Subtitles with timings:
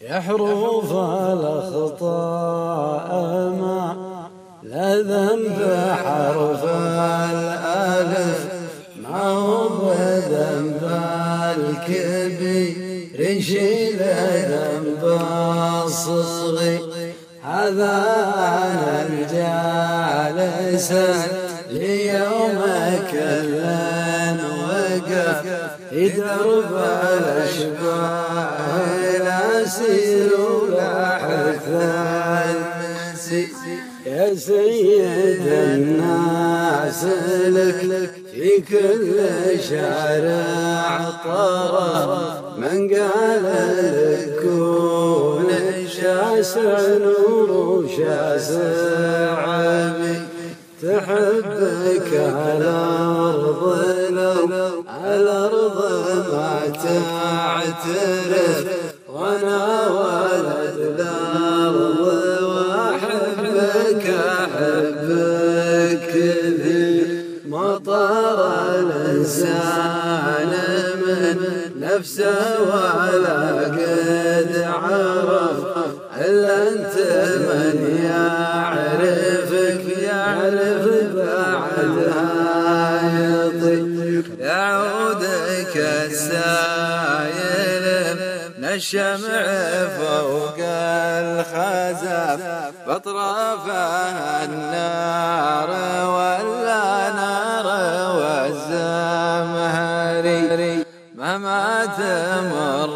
[0.00, 0.92] يا حروف
[1.32, 3.10] الأخطاء
[3.60, 3.96] ما
[4.62, 5.58] لا ذنب
[6.04, 6.64] حرف
[7.32, 8.38] الألف.
[9.02, 10.82] ما هو بذنب
[11.58, 12.94] الكبير؟
[13.40, 13.98] شيل
[14.50, 15.20] ذنب
[15.84, 16.80] الصغير
[17.42, 17.92] هذا
[18.64, 20.92] أنا الجالس
[21.70, 22.60] ليوم
[23.10, 24.53] كلا
[24.94, 25.46] وقف
[25.90, 26.72] في درب
[27.18, 28.48] الأشباه
[29.16, 30.30] الأسير
[30.70, 31.68] لاحث
[32.48, 33.48] المسي
[34.06, 37.04] يا سيد الناس
[37.46, 39.16] لك في كل
[39.68, 42.08] شارع طرف
[42.58, 45.48] من قال لك كون
[45.88, 47.50] شاسع نور
[47.96, 50.33] شاسع عمي.
[50.84, 53.62] تحبك على الأرض
[54.10, 55.78] لو على الأرض
[56.32, 58.64] ما تعترف.
[59.08, 62.00] وأنا ولد الأرض
[62.42, 64.06] وأحبك
[64.40, 66.12] أحبك
[66.62, 66.88] ذي
[67.48, 68.38] مطر
[68.78, 70.52] الإنسان
[71.06, 71.36] من
[71.80, 75.73] نفسه ولا قد عرف.
[76.20, 76.96] الا أنت
[77.40, 80.84] من يعرفك يعرف
[81.14, 82.28] بعدها
[83.18, 85.74] يطيب يعودك
[86.06, 87.84] السايل
[88.58, 89.42] من الشمع
[89.98, 92.40] فوق الخزف
[92.88, 95.70] بطرفها النار
[96.14, 97.66] ولا نار
[98.54, 99.64] والزمهري.
[101.14, 102.93] مهما تمر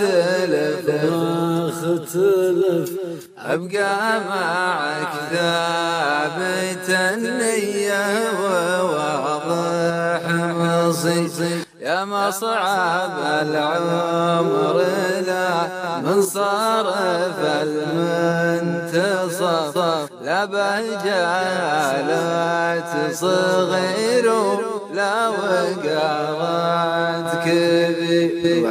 [0.00, 2.90] وتختلف اختلف
[3.38, 8.06] أبقى معك ثابت النية
[8.42, 13.10] وواضح مصير يا مصعب
[13.42, 14.84] العمر
[15.26, 15.50] لا
[16.00, 19.38] من صرف المنتصف
[20.22, 22.04] لا بهجالات
[23.14, 24.26] صغير
[24.94, 25.84] لا وقارات
[27.44, 28.66] كبير